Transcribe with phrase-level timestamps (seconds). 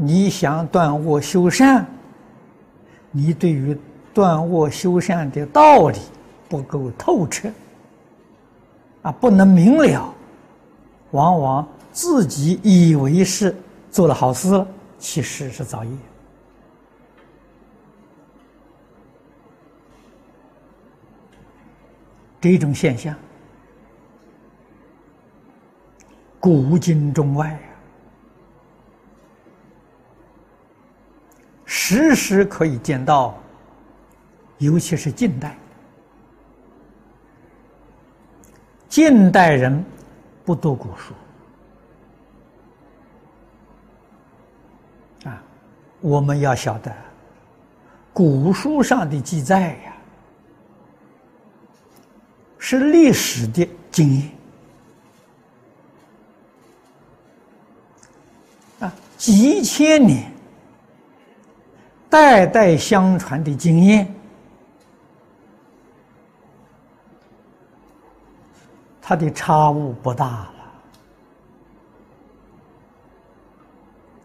[0.00, 1.84] 你想断恶修善，
[3.10, 3.76] 你对于
[4.14, 5.98] 断恶修善的道理
[6.48, 7.50] 不够透彻，
[9.02, 10.14] 啊，不能明了，
[11.10, 13.54] 往往自己以为是
[13.90, 14.66] 做了好事了，
[14.98, 15.90] 其实是造业。
[22.40, 23.12] 这种现象，
[26.38, 27.58] 古今中外呀，
[31.70, 33.36] 时时可以见到，
[34.56, 35.54] 尤其是近代，
[38.88, 39.84] 近代人
[40.46, 41.12] 不读古书
[45.28, 45.42] 啊，
[46.00, 46.90] 我们要晓得，
[48.14, 49.92] 古书上的记载呀。
[52.60, 54.30] 是历史的经验
[58.80, 60.30] 啊，几千年
[62.10, 64.12] 代代相传的经验，
[69.00, 70.54] 它的差误不大了，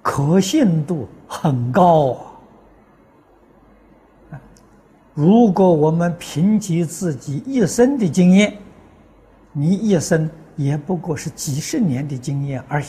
[0.01, 2.13] 可信度很高
[4.31, 4.39] 啊。
[5.13, 8.57] 如果我们凭借自己一生的经验，
[9.51, 12.87] 你一生也不过是几十年的经验而已，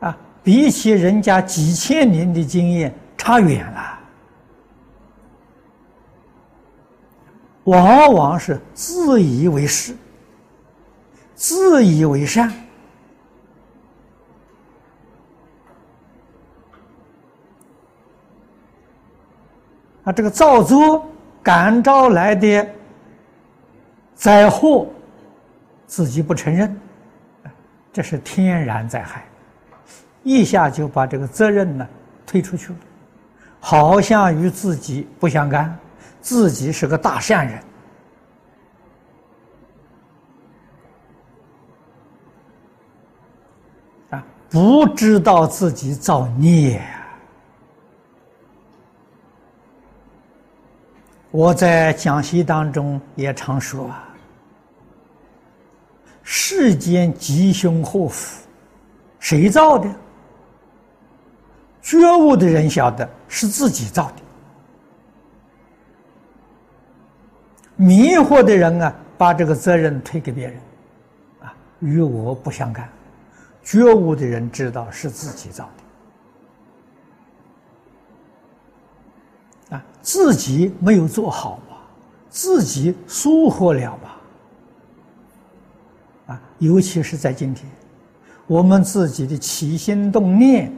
[0.00, 3.98] 啊，比起人家几千年的经验差远了，
[7.64, 9.96] 往往是自以为是，
[11.34, 12.52] 自以为善。
[20.04, 21.06] 啊，这个造作
[21.42, 22.68] 感召来的
[24.14, 24.86] 灾祸，
[25.86, 26.78] 自己不承认，
[27.90, 29.24] 这是天然灾害，
[30.24, 31.86] 一下就把这个责任呢
[32.26, 32.78] 推出去了，
[33.60, 35.78] 好像与自己不相干，
[36.20, 37.62] 自己是个大善人，
[44.10, 46.82] 啊，不知道自己造孽。
[51.30, 53.90] 我在讲习当中也常说，
[56.22, 58.46] 世间吉凶祸福，
[59.18, 59.86] 谁造的？
[61.84, 64.14] 觉悟的人晓得是自己造的，
[67.76, 70.56] 迷惑的人啊，把这个责任推给别人，
[71.42, 72.88] 啊，与我不相干。
[73.62, 75.68] 觉悟的人知道是自己造
[79.68, 79.76] 的。
[79.76, 81.76] 啊自己没有做好吧，
[82.30, 84.16] 自己疏忽了吧，
[86.28, 87.70] 啊，尤其是在今天，
[88.46, 90.72] 我们自己的起心动念、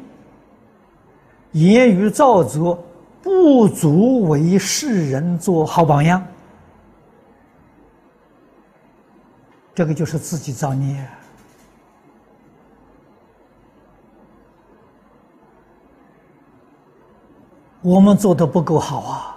[1.56, 2.78] 言语造作
[3.22, 6.22] 不足为世人做好榜样，
[9.74, 11.02] 这个就是自己造孽。
[17.80, 19.36] 我们做的不够好啊！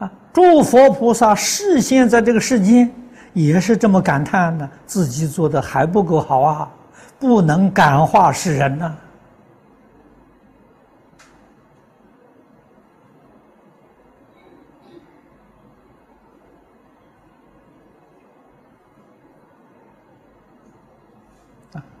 [0.00, 2.92] 啊，诸佛菩萨示现在这个世间，
[3.32, 6.68] 也是这么感叹的：自己做的还不够好啊，
[7.20, 8.96] 不能感化世人呢！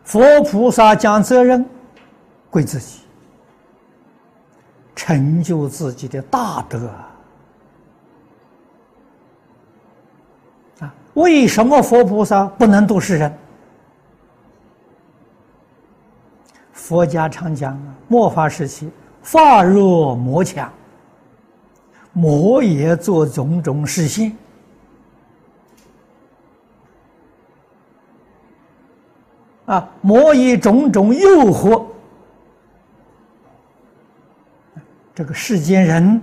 [0.06, 1.62] 佛菩萨将责任
[2.48, 3.00] 归自己。
[4.94, 6.88] 成就自己的大德
[10.80, 10.94] 啊！
[11.12, 13.38] 为什么佛菩萨不能度世人？
[16.72, 18.90] 佛家常讲啊，末法时期，
[19.22, 20.72] 法弱魔强，
[22.14, 24.34] 魔也做种种事现
[29.66, 31.84] 啊，魔以种种诱惑。
[35.14, 36.20] 这个世间人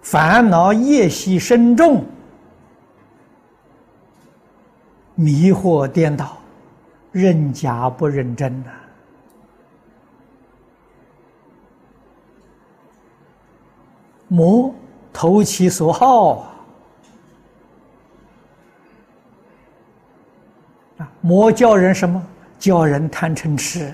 [0.00, 2.04] 烦恼业习深重，
[5.14, 6.36] 迷惑颠倒，
[7.10, 8.70] 认假不认真呐。
[14.28, 14.74] 魔
[15.12, 16.53] 投其所好
[20.98, 21.10] 啊！
[21.20, 22.24] 魔教人什么？
[22.58, 23.92] 教人贪嗔痴。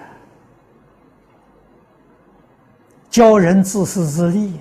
[3.08, 4.60] 教人自私自利，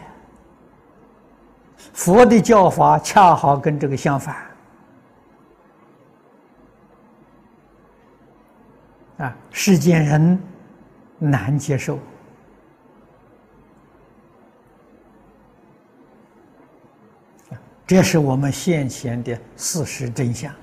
[1.94, 4.36] 佛的教法恰好跟这个相反。
[9.18, 10.42] 啊，世间人
[11.19, 12.00] 难接受。
[17.85, 20.53] 这是我们现前的事实真相。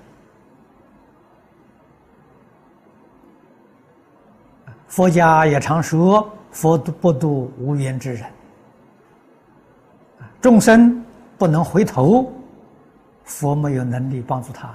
[4.96, 8.24] 佛家也常说：“佛不度无缘之人。”
[10.40, 11.04] 众生
[11.36, 12.32] 不能回头，
[13.22, 14.74] 佛没有能力帮助他。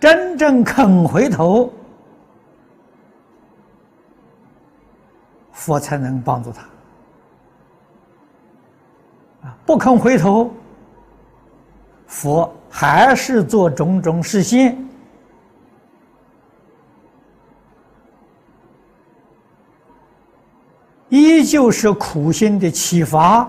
[0.00, 1.72] 真正肯回头，
[5.52, 6.64] 佛才能帮助他。
[9.64, 10.52] 不肯回头，
[12.08, 14.76] 佛还是做种种实现，
[21.10, 23.46] 依旧是苦心的启发，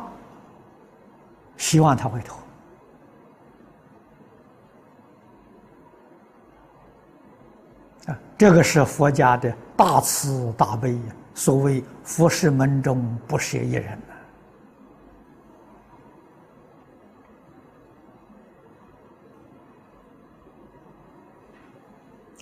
[1.56, 2.36] 希望他回头。
[8.08, 13.94] 啊，这个是佛家的大慈大悲呀，所谓“佛事门中不舍一人”。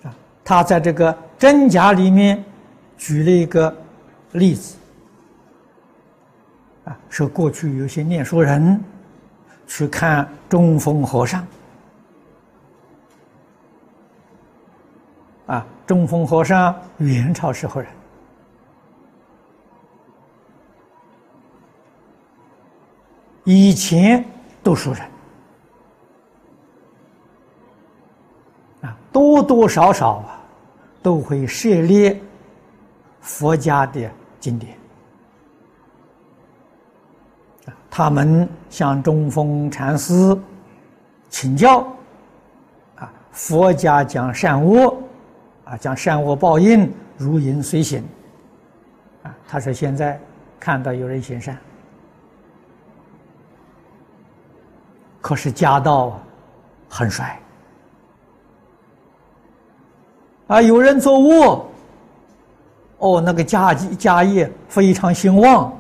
[0.04, 2.44] 啊他在这个真假里面
[2.98, 3.72] 举了一个
[4.32, 4.78] 例子，
[7.20, 8.82] 说过去有些念书人
[9.68, 11.46] 去看中峰和尚，
[15.46, 17.92] 啊，中峰和尚元朝时候人，
[23.44, 24.24] 以前
[24.64, 25.02] 读书人，
[28.80, 30.40] 啊，多多少少啊。
[31.02, 32.18] 都会涉猎
[33.20, 34.79] 佛家的经典，
[37.90, 40.38] 他们向中峰禅师
[41.30, 41.88] 请教，
[42.96, 44.96] 啊，佛家讲善恶，
[45.66, 48.04] 啊，讲善恶报应，如影随形，
[49.24, 50.20] 啊，他说现在
[50.60, 51.58] 看到有人行善，
[55.22, 56.20] 可是家道
[56.88, 57.40] 很衰。
[60.48, 61.66] 啊，有人做恶，
[62.98, 65.72] 哦，那个家家业非常兴旺，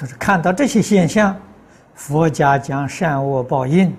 [0.00, 1.38] 就是看到这些现象，
[1.94, 3.94] 佛家讲善恶报应，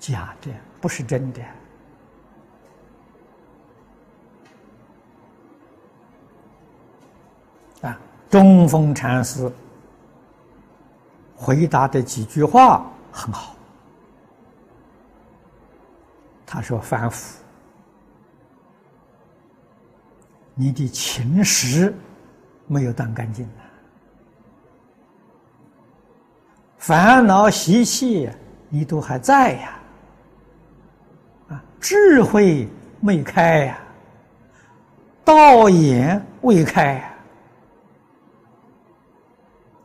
[0.00, 1.40] 假的，不是真的。
[7.82, 7.96] 啊，
[8.28, 9.48] 中峰禅师
[11.36, 13.54] 回答的几句话很好。
[16.44, 17.38] 他说：“凡夫，
[20.56, 21.94] 你的情识
[22.66, 23.48] 没有断干净，
[26.82, 28.28] 烦恼习气
[28.68, 29.78] 你都还在呀，
[31.50, 32.68] 啊，智慧
[32.98, 33.78] 没开呀，
[35.24, 37.14] 道眼未开呀，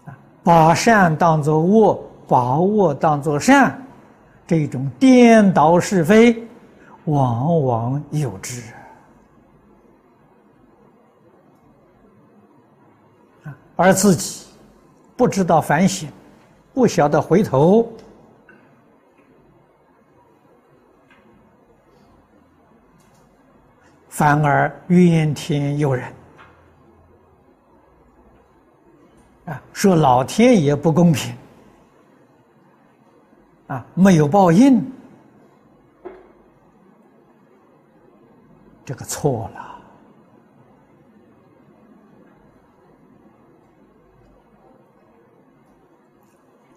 [0.06, 3.80] 啊，把善当作恶，把恶当作善，
[4.48, 6.44] 这种颠倒是非。”
[7.06, 8.62] 往往有之
[13.78, 14.46] 而自己
[15.16, 16.10] 不知道反省，
[16.78, 17.92] 不晓得回头，
[24.08, 26.14] 反而怨天尤人
[29.48, 31.36] 啊，说老天爷不公平
[33.66, 34.80] 啊，没有报应。
[38.86, 39.67] 这个错了，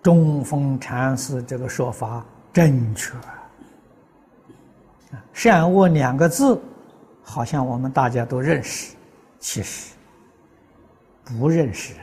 [0.02, 3.14] 中峰禅师这个说法正确。
[5.32, 6.60] 善恶两个字，
[7.22, 8.94] 好像我们大家都认识，
[9.38, 9.94] 其实
[11.24, 11.94] 不认识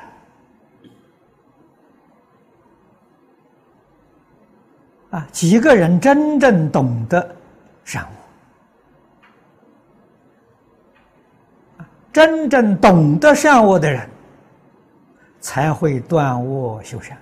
[5.11, 5.11] 啊。
[5.11, 7.35] 啊，几个人真正懂得
[7.85, 8.09] 善恶？
[12.11, 14.09] 真正懂得善恶的人，
[15.39, 17.17] 才会断恶修善。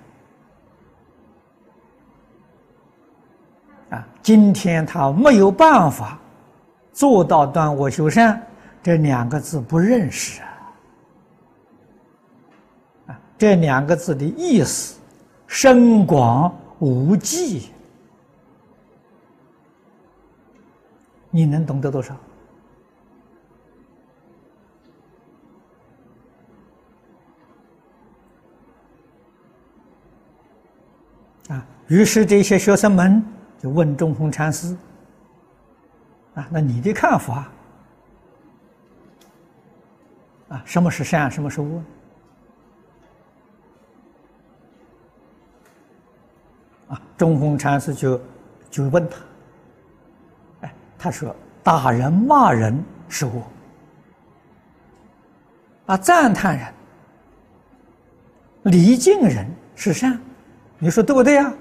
[3.89, 6.19] 啊，今天他没有办法
[6.91, 8.41] 做到断我修善，
[8.81, 10.47] 这两个字不认识啊。
[13.07, 14.99] 啊，这两个字的意思
[15.47, 17.69] 深广无际，
[21.29, 22.15] 你能懂得多少？
[31.87, 33.23] 于是这些学生们
[33.65, 34.77] 就问中峰禅师
[36.37, 37.49] ：“啊，那你的看法？
[40.49, 41.81] 啊，什么是善，什么是恶？”
[46.93, 48.21] 啊，中峰禅师就
[48.69, 49.17] 就问他
[50.61, 53.41] ：“哎，他说打人骂人是恶，
[55.87, 56.71] 啊，赞叹人、
[58.65, 60.21] 礼敬人是善，
[60.77, 61.51] 你说对不对呀？”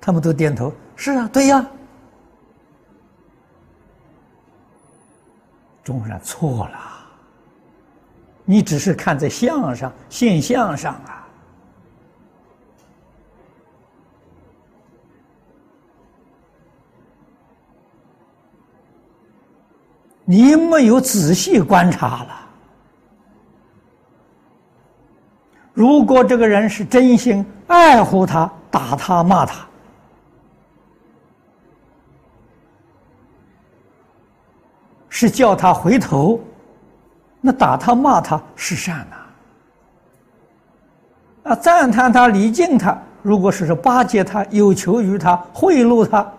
[0.00, 1.66] 他们都点头：“是啊，对呀。”
[5.82, 6.78] 中人错了，
[8.44, 11.26] 你只是看在相上、现象上啊，
[20.26, 22.46] 你没有仔细观察了。
[25.72, 29.69] 如果这个人是真心爱护他，打他骂他。
[35.12, 36.40] 是叫他回头，
[37.40, 39.16] 那打他骂他是善呐，
[41.50, 46.32] 啊赞叹他礼敬他，如果是说巴结他有求于他贿赂他，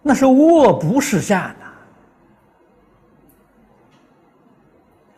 [0.00, 1.54] 那是恶不是善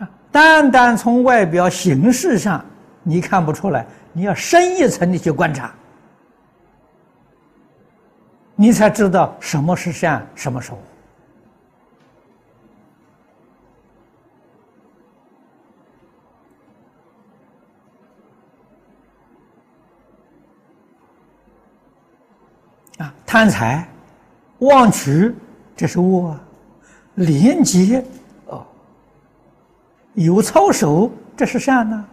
[0.01, 2.65] 呐，啊单单从外表形式上
[3.03, 5.71] 你看不出来，你要深一层的去观察，
[8.57, 10.79] 你才知道什么是善，什么是恶。
[23.01, 23.89] 啊，贪财、
[24.59, 25.35] 妄取，
[25.75, 26.37] 这是恶；
[27.15, 28.05] 廉洁，
[28.45, 28.67] 哦，
[30.13, 32.05] 有操守，这是善呢。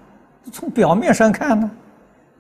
[0.49, 1.69] 从表面上看呢，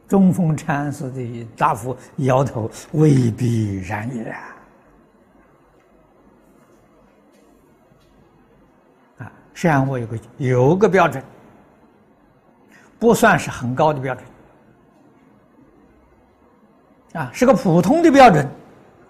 [0.07, 4.23] 中峰禅师的大夫摇头，未必然也。
[9.17, 11.21] 啊，善恶有个有个标准，
[12.97, 14.23] 不算是很高的标准。
[17.17, 18.47] 啊，是个普通的标准，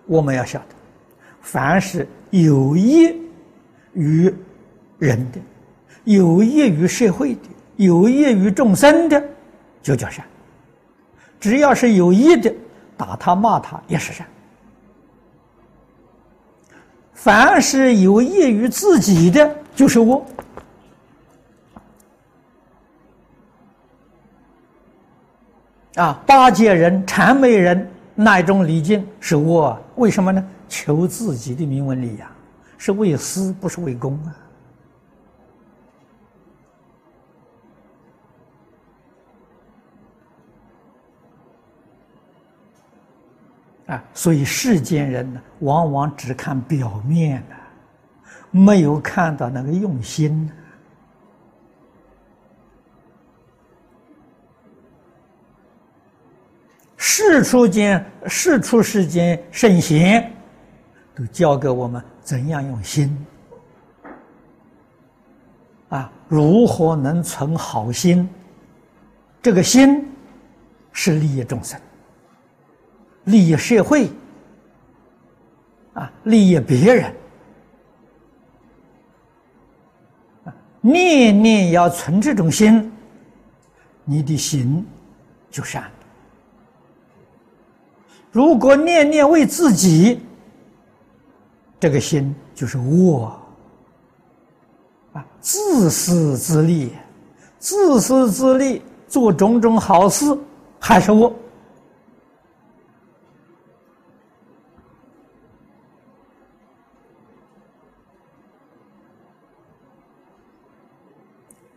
[0.06, 0.76] 我们要晓得，
[1.42, 3.14] 凡是有益
[3.92, 4.34] 于
[4.98, 5.40] 人的、
[6.06, 7.42] 有益于社会的、
[7.76, 9.22] 有益于众生的，
[9.84, 10.24] 就叫善；
[11.38, 12.54] 只要是有益的，
[12.96, 14.26] 打他骂他也是善；
[17.14, 20.26] 凡是有益于自己的，就是恶。
[25.96, 29.80] 啊，巴结人、谄媚人，那一种礼敬是我？
[29.96, 30.44] 为什么呢？
[30.68, 32.32] 求自己的名闻利呀，
[32.76, 34.36] 是为私，不是为公啊！
[43.94, 47.56] 啊，所以世间人呢，往往只看表面的，
[48.50, 50.52] 没有看到那个用心。
[57.20, 60.32] 世出间，世出世间圣贤，
[61.16, 63.26] 都教给我们怎样用心
[65.90, 66.12] 啊？
[66.28, 68.30] 如何能存好心？
[69.42, 70.08] 这个心
[70.92, 71.80] 是利益众生、
[73.24, 74.12] 利益社会
[75.96, 77.16] 啊，利益别人
[80.46, 82.92] 啊，念念要存这种心，
[84.06, 84.86] 你的心
[85.50, 85.92] 就善。
[88.38, 90.20] 如果念念为自己，
[91.80, 93.36] 这个心就是我
[95.12, 96.94] 啊，自私自利，
[97.58, 100.24] 自私自利做种种好事
[100.80, 101.34] 还是我。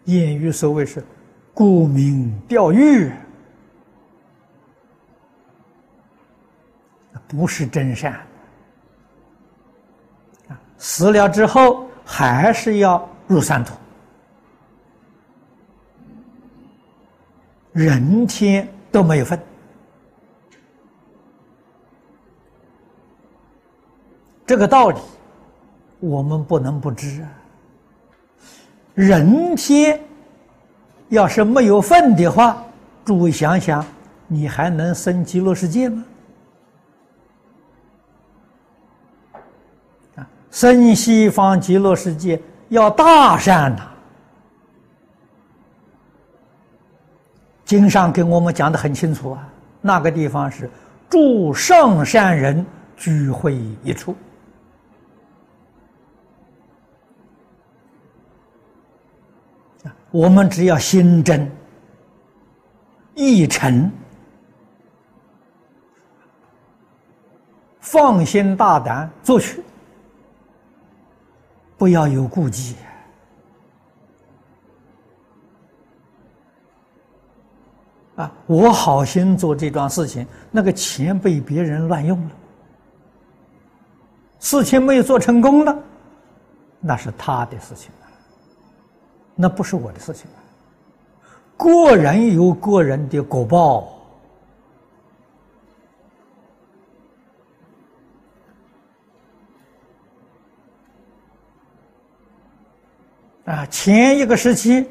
[0.04, 1.02] 谚语所谓是
[1.54, 3.10] “沽名钓誉”。
[7.30, 8.14] 不是真善
[10.48, 10.60] 啊！
[10.78, 13.72] 死了之后还是要入三途，
[17.72, 19.40] 人天都没有份。
[24.44, 24.98] 这个道理
[26.00, 27.30] 我们不能不知啊！
[28.94, 30.00] 人天
[31.10, 32.60] 要是没有份的话，
[33.04, 33.86] 诸位想想，
[34.26, 36.04] 你还能生极乐世界吗？
[40.50, 43.86] 生西方极乐世界要大善呐！
[47.64, 49.48] 经上给我们讲的很清楚啊，
[49.80, 50.68] 那个地方是
[51.08, 52.66] 住圣善人
[52.96, 53.54] 聚会
[53.84, 54.16] 一处。
[60.10, 61.48] 我们只要心真、
[63.14, 63.88] 意诚、
[67.78, 69.62] 放心大胆做去，
[71.80, 72.76] 不要有顾忌。
[78.16, 82.30] 啊，我好心做这桩事情，那个钱被别人乱用了，
[84.38, 85.74] 事情没有做成功了，
[86.80, 87.90] 那是他的事情。
[89.34, 90.26] 那不是我的事情！
[91.56, 93.99] 个人有个人的果报
[103.50, 103.66] 啊。
[103.66, 104.86] 前一个时期，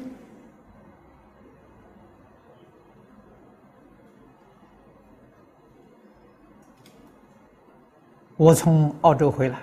[8.36, 9.58] 我从澳洲回来，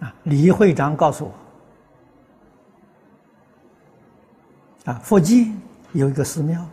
[0.00, 1.32] 啊，李会长告诉我。
[4.90, 5.60] 啊，附近
[5.92, 6.66] 有一个寺庙，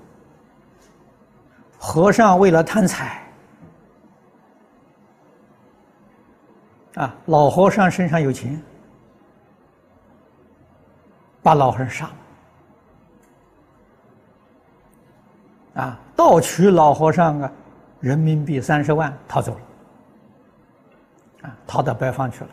[1.78, 3.22] 和尚为了贪财，
[6.96, 8.60] 啊，老和尚身上有钱，
[11.48, 12.06] 把老和尚杀
[15.76, 17.50] 了，啊，盗取老和尚啊
[18.02, 19.62] 人民币三十万，逃走了，
[21.48, 22.50] 啊，逃到北方去了，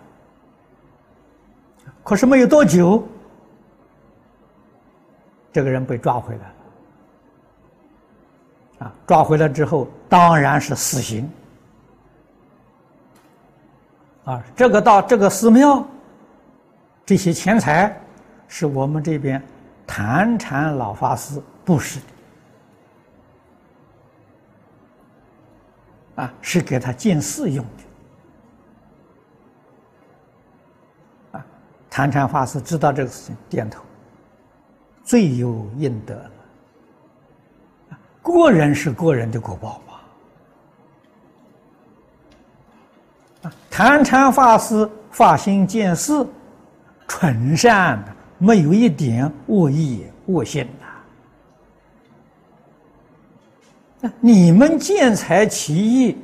[2.04, 3.04] 可是没有多久。
[5.52, 6.46] 这个人被抓回来
[8.78, 11.28] 了，啊，抓回来之后当然是死刑，
[14.24, 15.84] 啊，这个到这个寺庙，
[17.04, 18.00] 这些钱财
[18.48, 19.42] 是我们这边
[19.86, 21.98] 坛禅老法师布施
[26.16, 27.64] 的，啊，是给他建寺用
[31.32, 31.46] 的，啊，
[31.90, 33.82] 坛禅法师知道这个事情，点头。
[35.02, 36.30] 罪有应得了，
[38.22, 40.00] 个人是个人的果报吧。
[43.70, 46.26] 坛禅法师发心建寺，
[47.06, 50.68] 纯善的，没有一点恶意恶心
[54.02, 54.10] 的。
[54.20, 56.18] 你们见财起意，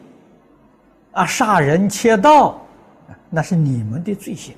[1.13, 2.61] 啊，杀人窃盗，
[3.31, 4.55] 那是你们的罪行。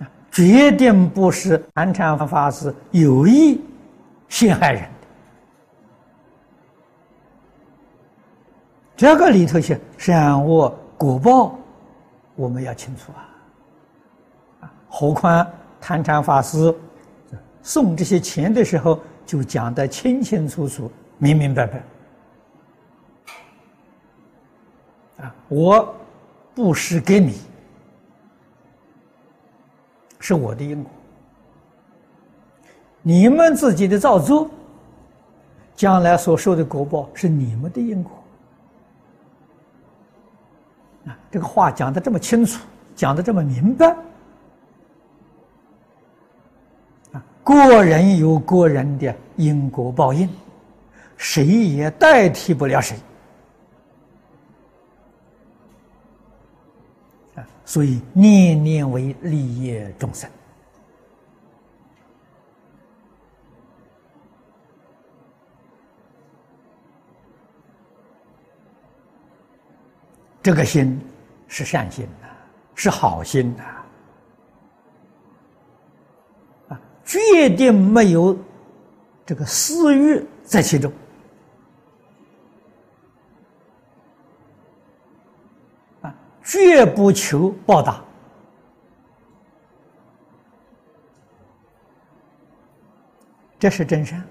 [0.00, 0.04] 呐！
[0.04, 3.60] 啊，绝对不是坛禅法师有意
[4.28, 4.88] 陷害人的，
[8.96, 11.56] 这个里头是善恶果报，
[12.40, 13.28] 我们要清楚啊！
[14.60, 15.46] 啊，何况
[15.78, 16.74] 坛禅法师
[17.62, 21.82] 送这些钱的时候，就讲得清清楚楚、明明白白。
[25.22, 25.94] 啊，我
[26.54, 27.42] 布施给你。
[30.18, 30.90] 是我的因果，
[33.02, 34.48] 你们自己的造作，
[35.74, 38.19] 将来所受的果报是你们的因果。
[41.30, 42.60] 这个话讲的这么清楚，
[42.94, 43.96] 讲的这么明白，
[47.12, 50.28] 啊，个人有个人的因果报应，
[51.16, 52.96] 谁也代替不了谁。
[57.36, 60.28] 啊所以念念为利益众生，
[70.42, 70.98] 这个心
[71.48, 72.28] 是善心的，
[72.74, 73.62] 是好心的，
[76.68, 78.34] 啊，决定没有
[79.26, 80.90] 这个私欲在其中。
[86.00, 88.02] 啊绝不求报答，
[93.58, 94.24] 这是真善。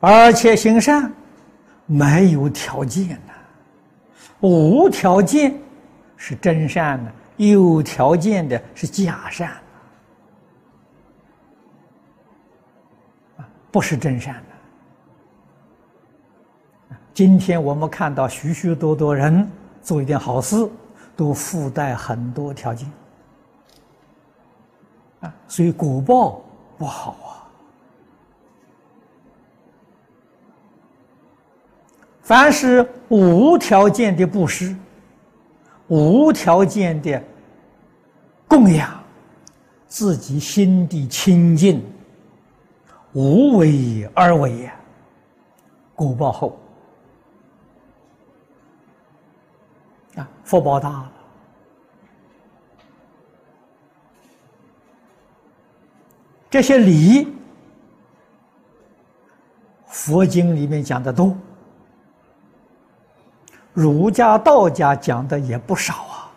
[0.00, 1.12] 而且行善
[1.86, 3.32] 没有条件的，
[4.40, 5.54] 无条件
[6.16, 9.50] 是真善的，有条件的是假善
[13.36, 14.40] 啊，不是真善的。
[17.12, 19.48] 今天我们看到许许多多人
[19.82, 20.68] 做一点好事，
[21.14, 22.90] 都附带很多条件
[25.20, 26.42] 啊，所以果报
[26.78, 27.43] 不好啊。
[32.24, 34.74] 凡是无条件的布施、
[35.88, 37.22] 无条件的
[38.48, 38.98] 供养，
[39.86, 41.84] 自己心地清净，
[43.12, 44.74] 无为而为呀，
[45.94, 46.58] 果报厚
[50.16, 51.12] 啊，福报大了。
[56.48, 57.28] 这些理，
[59.88, 61.36] 佛经里面讲的多，
[63.74, 66.32] 儒家、道家讲的也不少啊。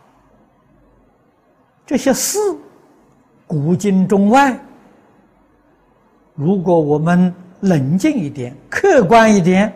[1.86, 2.38] 这些事，
[3.46, 4.60] 古今中外，
[6.36, 9.72] 如果我们冷静一点、客观一点，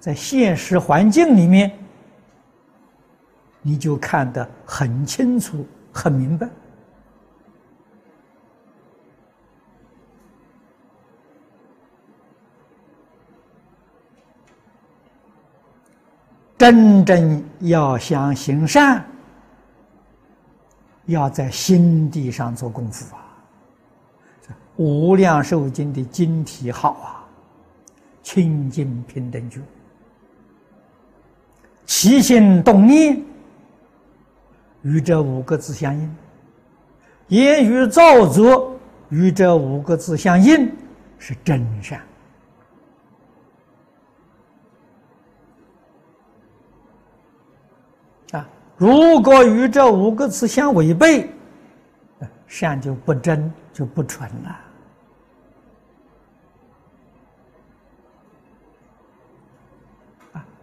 [0.00, 1.70] 在现实环境里面，
[3.60, 6.48] 你就看得很清楚、很明白。
[16.56, 19.04] 真正要想行善，
[21.06, 23.20] 要在心地上做功夫啊！
[24.76, 27.26] 《无量寿经》的经题好啊
[28.22, 29.60] ，“清净平等觉”，
[31.86, 33.20] 起心动念
[34.82, 36.16] 与这五个字相应，
[37.28, 38.76] 言语造作
[39.10, 40.72] 与这五个字相应，
[41.18, 42.00] 是真善。
[48.76, 51.30] 如果与这五个字相违背，
[52.46, 54.60] 善就不真，就不纯了。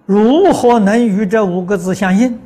[0.06, 2.38] 如何能与这五个字相应？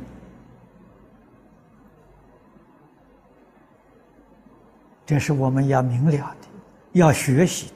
[5.04, 6.48] 这是我们要明了的，
[6.92, 7.72] 要学习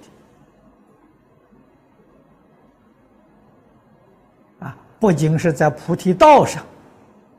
[4.60, 4.66] 的。
[4.66, 6.64] 啊，不仅是在菩提道上。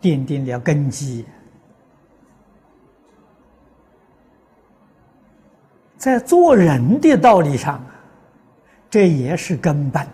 [0.01, 1.25] 奠定了根基，
[5.95, 7.85] 在做人的道理上，
[8.89, 10.05] 这也是根本。